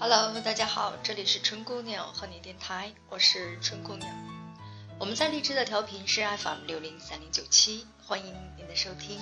[0.00, 4.08] Hello，大家好，这里是春姑娘和你电台，我是春姑娘。
[4.96, 9.18] 我们在荔枝的调频是 FM 六零三零九七，欢迎您的收听。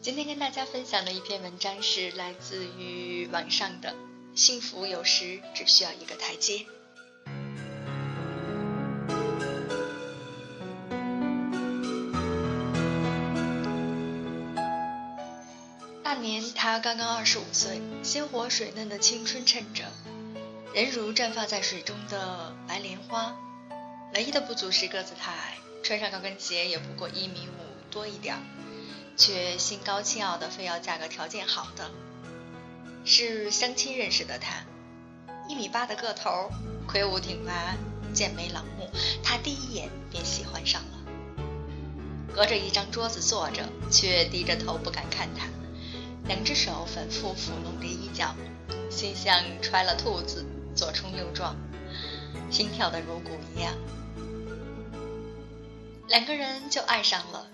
[0.00, 3.94] 今天跟大家分享的一篇文章是来自于网上的，
[4.34, 6.64] 幸福有时只需要一个台阶。
[16.14, 19.84] 那年他刚刚二十五岁，鲜活水嫩的青春衬着，
[20.74, 23.34] 人如绽放在水中的白莲花。
[24.12, 28.36] 唯一的不足是个子太矮，穿上高跟鞋也不过一米五多一点。
[29.16, 31.90] 却心高气傲的非要嫁个条件好的，
[33.06, 34.66] 是相亲认识的他，
[35.48, 36.50] 一米八的个头，
[36.86, 37.74] 魁梧挺拔，
[38.12, 38.90] 剑眉朗目，
[39.24, 40.98] 他第一眼便喜欢上了。
[42.34, 45.46] 隔着一张桌子坐着，却低着头不敢看他，
[46.26, 48.34] 两只手反复抚弄着衣角，
[48.90, 51.56] 心像揣了兔子，左冲右撞，
[52.50, 53.74] 心跳的如鼓一样，
[56.08, 57.48] 两个人就爱上了。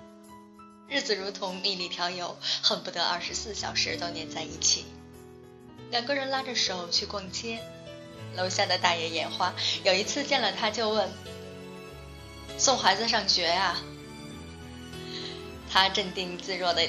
[0.86, 4.84] 日子如同蜜里调油，恨不得二十四小时都黏在一起。
[5.90, 7.60] 两个人拉着手去逛街，
[8.36, 11.10] 楼下的大爷眼花，有一次见了他就问
[12.58, 13.76] ：“送孩子上学呀？”
[15.70, 16.88] 他镇定自若的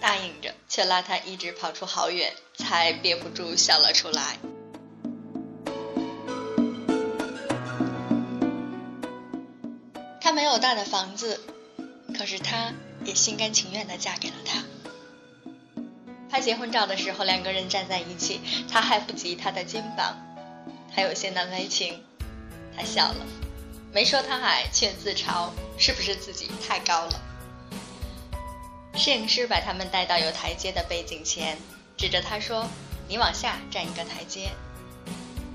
[0.00, 4.38] 答应着，却拉他一直跑出好远，才憋不住笑了出来。
[10.20, 11.40] 他没有大的房子，
[12.16, 12.72] 可是他。
[13.04, 14.64] 也心甘情愿地嫁给了他。
[16.28, 20.18] 拍结婚照的时候，两个人站在一起，他还不及他的肩膀，
[20.94, 22.02] 他有些难为情。
[22.76, 23.26] 他笑了，
[23.92, 27.20] 没说他矮，却自嘲是不是自己太高了。
[28.98, 31.56] 摄影师把他们带到有台阶的背景前，
[31.96, 32.66] 指着他说
[33.08, 34.50] ：“你往下站一个台阶。”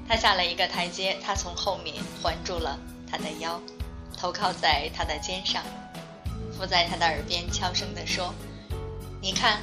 [0.07, 3.61] 他下了一个台阶，他从后面环住了他的腰，
[4.17, 5.61] 头靠在他的肩上。
[6.57, 8.33] 附在他的耳边悄声地说
[9.19, 9.59] ：“你看，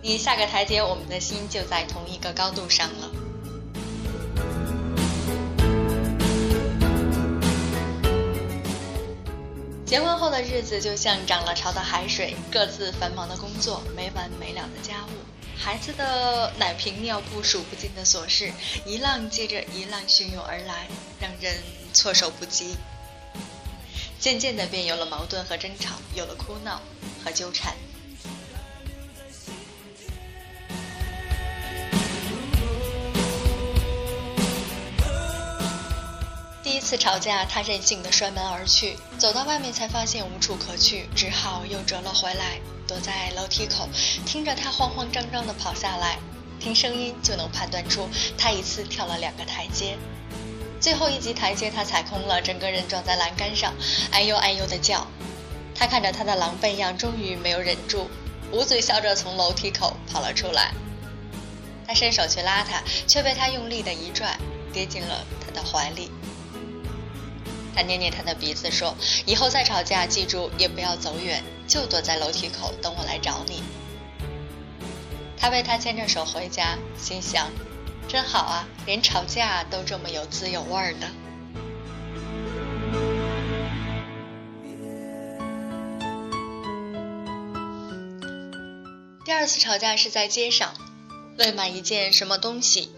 [0.00, 3.10] 你下个台阶，我们的心就在同一个高度上了。”
[9.96, 15.08] 结婚后的日子就像涨了潮的海水，各自繁忙的工作，没完没了的家务，
[15.56, 18.52] 孩子的奶瓶、尿布，数不尽的琐事，
[18.84, 20.86] 一浪接着一浪汹涌而来，
[21.18, 21.54] 让人
[21.94, 22.76] 措手不及。
[24.20, 26.82] 渐渐的，便有了矛盾和争吵，有了哭闹
[27.24, 27.74] 和纠缠。
[36.76, 43.88] 第一次吵架，他任性的摔门而去，走到外面才发现无处可去，只好又折了回来，躲在楼梯口，
[44.26, 46.18] 听着他慌慌张张的跑下来，
[46.60, 48.06] 听声音就能判断出
[48.36, 49.96] 他一次跳了两个台阶。
[50.78, 53.72] 最后一级台阶，他踩空了，整个人撞在栏杆上，
[54.10, 55.06] 哎呦哎呦的叫。
[55.74, 58.10] 他看着他的狼狈样，终于没有忍住，
[58.52, 60.74] 捂嘴笑着从楼梯口跑了出来。
[61.86, 64.36] 他伸手去拉他，却被他用力的一拽，
[64.74, 66.10] 跌进了他的怀里。
[67.76, 73.62] 他捏捏他的鼻子说：“以后再吵架，记住也不要走远，就躲在楼梯口等我来找你。”
[75.38, 77.50] 他为他牵着手回家，心想。
[78.08, 81.08] 真好啊，连吵架都这么有滋有味的。
[89.24, 90.72] 第二次吵架是在街上，
[91.36, 92.90] 为买一件什么东西，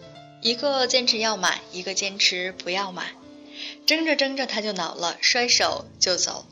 [0.42, 3.06] 一个坚持要买，一个坚持不要买，
[3.88, 6.44] 争着争着他就恼了，摔手就走，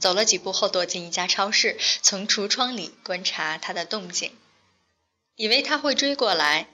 [0.00, 4.32] 走了几步后躲进一家超市，从橱窗里观察他的动静，
[5.36, 6.66] 以为他会追过来。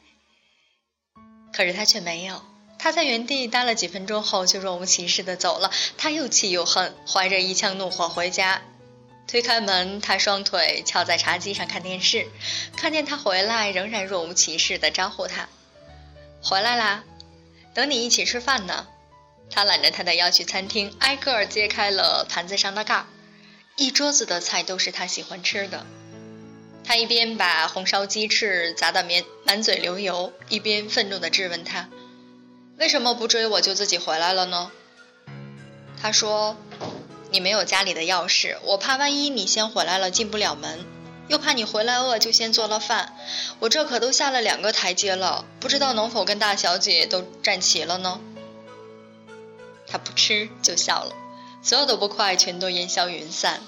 [1.53, 2.43] 可是他却没有，
[2.79, 5.71] 他在原地待了几分钟后就若无其事地走了。
[5.99, 8.63] 他又气又恨，怀着一腔怒火回家，
[9.29, 12.27] 推开门，他双腿翘在茶几上看电视，
[12.75, 15.51] 看见他回来，仍然若无其事地招呼他
[16.43, 17.05] ：“回来啦，
[17.75, 18.87] 等你一起吃饭呢。”
[19.51, 23.07] 他揽着他的腰去餐厅，挨个揭开了盘子上的盖儿，
[23.77, 25.87] 一桌子的菜都是他喜欢吃的。
[26.85, 31.89] 他一边把红烧鸡翅砸得满满嘴流油，一边愤怒地质问他
[32.79, 34.71] ：“为什么不追我就自己回来了呢？”
[36.01, 36.57] 他说
[37.33, 40.85] ：“你没有家里的钥匙，我怕万一你先回来了进不了门，
[41.29, 43.17] 又怕你回来饿就先做了饭。
[43.59, 48.21] 我这可都下了两个台阶了，不知道能否跟大小姐都站齐了呢？”
[49.87, 51.13] 他不吃就笑了，
[51.63, 53.61] 所有的不快全都烟消云散。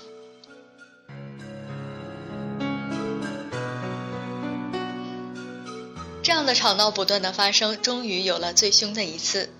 [6.22, 9.50] 这样的吵闹不断的发生，终于有了最凶的一次。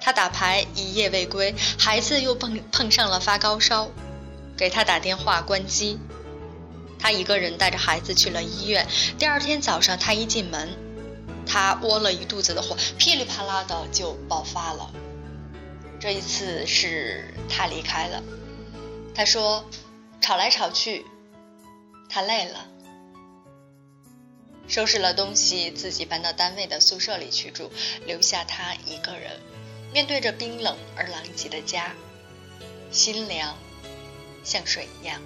[0.00, 3.90] 他打牌一夜未归，孩子又碰碰上了发高烧，
[4.56, 5.98] 给他打电话关机。
[6.98, 8.86] 他一个人带着孩子去了医院。
[9.18, 10.70] 第二天早上，他一进门，
[11.44, 14.90] 他窝了一肚子的火，噼里啪啦的就爆发了。
[15.98, 18.22] 这一次是他离开了。
[19.14, 19.64] 他说
[20.20, 21.06] ：“吵来吵去，
[22.08, 22.68] 他累了，
[24.68, 27.70] 收拾了东西，自己搬到单位的宿舍里去住，
[28.04, 29.40] 留下他一个人，
[29.92, 31.94] 面对着冰冷而狼藉的家，
[32.90, 33.56] 心凉，
[34.44, 35.22] 像水一样。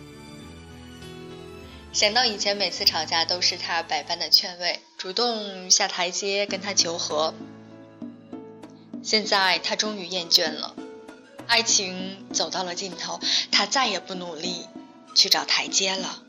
[1.93, 7.35] 想到以前每次吵架都是他百般的劝慰，主动下台阶跟他求和。”
[9.03, 10.75] 现在他终于厌倦了，
[11.47, 13.19] 爱情走到了尽头，
[13.51, 14.67] 他再也不努力
[15.15, 16.23] 去找台阶了。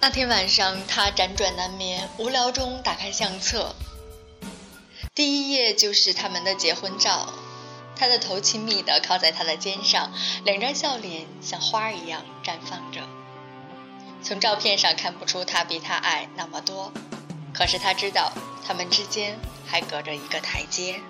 [0.00, 3.74] 那天晚上，他辗转难眠，无聊中打开相册，
[5.14, 7.34] 第一页就是他们的结婚照。
[8.04, 10.10] 他的头亲密地靠在他的肩上，
[10.44, 13.00] 两张笑脸像花一样绽放着。
[14.22, 16.92] 从照片上看不出他比他矮那么多，
[17.54, 18.30] 可是他知道
[18.62, 21.00] 他们之间还隔着一个台阶。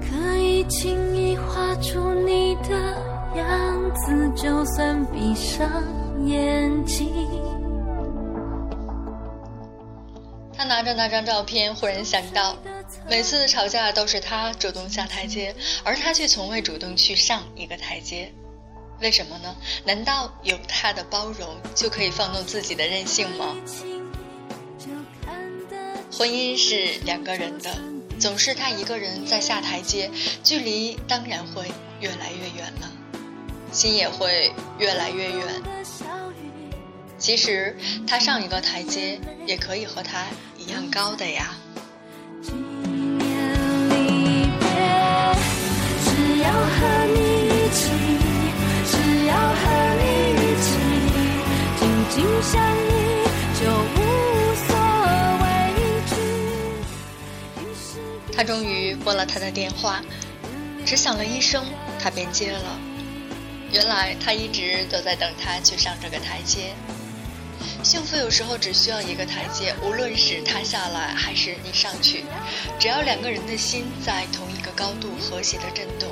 [0.00, 2.70] 可以轻易画出你的
[3.36, 5.70] 样子，就算闭上
[6.26, 7.53] 眼睛。
[10.84, 12.58] 看着那张照片，忽然想到，
[13.08, 18.30] 每次吵架都是他主动下台阶，而他却从未主动去上一个台阶，
[19.00, 19.56] 为什么呢？
[19.86, 23.56] 难道有他的包容就可以放纵自己的任性吗？
[26.12, 27.74] 婚姻是两个人的，
[28.20, 30.10] 总是他一个人在下台阶，
[30.42, 31.64] 距离当然会
[31.98, 32.92] 越来越远了，
[33.72, 35.62] 心也会越来越远。
[37.16, 37.74] 其实
[38.06, 40.26] 他上一个台阶也可以和他。
[40.66, 41.54] 一样高的呀。
[58.36, 60.02] 他终于拨了他的电话，
[60.84, 61.64] 只响了一声，
[62.02, 62.78] 他便接了。
[63.70, 66.74] 原来他一直都在等他去上这个台阶。
[67.84, 72.24] 幸福有时候只需要一个台阶，无论是他下来还是你上去，
[72.80, 76.08] 只要两个人的心在同一个高度和谐的震动，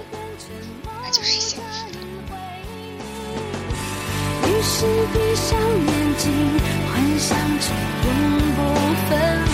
[1.03, 1.99] 那就是幸福的。
[4.47, 4.85] 于是
[5.15, 6.31] 闭上眼睛，
[6.93, 7.65] 幻想着
[8.05, 8.11] 永
[8.53, 8.61] 不
[9.09, 9.11] 分
[9.47, 9.52] 离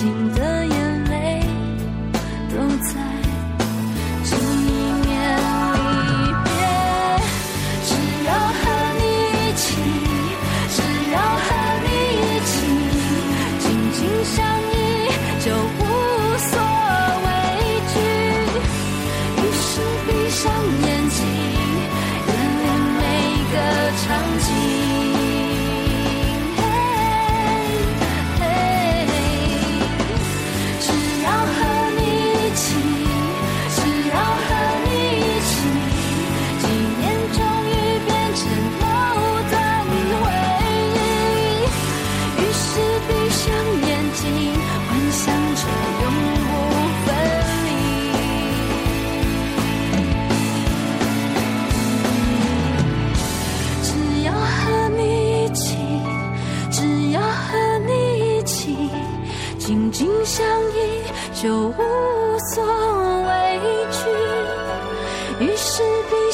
[0.00, 1.44] 情的眼泪
[2.48, 2.56] 都
[2.88, 2.92] 在
[4.24, 4.34] 纪
[5.04, 5.08] 念
[5.74, 5.78] 离
[6.42, 6.48] 别。
[7.84, 7.88] 只
[8.24, 8.62] 要和
[8.96, 9.62] 你一起，
[10.74, 10.80] 只
[11.12, 11.48] 要和
[11.84, 12.52] 你一起，
[13.58, 14.32] 紧紧相
[14.72, 14.72] 依
[15.44, 15.84] 就无
[16.48, 16.52] 所
[17.26, 17.28] 畏
[17.92, 17.94] 惧。
[19.36, 19.68] 于是
[20.06, 20.40] 闭上
[20.80, 21.18] 眼睛，
[22.26, 22.28] 眷
[22.58, 22.64] 恋
[22.96, 23.02] 每
[23.52, 23.54] 个
[24.00, 24.08] 场
[24.48, 24.48] 景。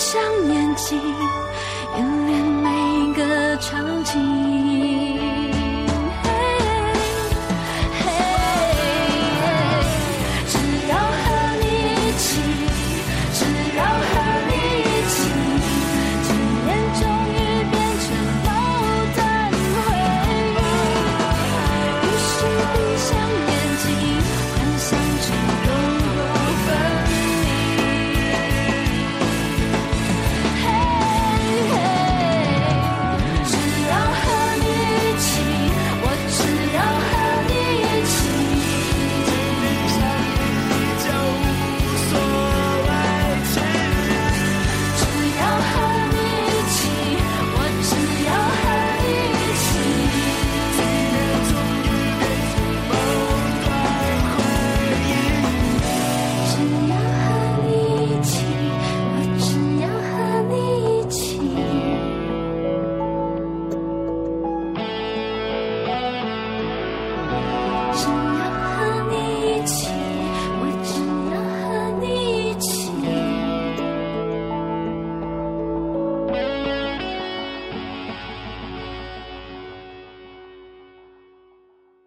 [0.07, 1.01] 是闭上眼睛，
[1.97, 2.46] 眼帘。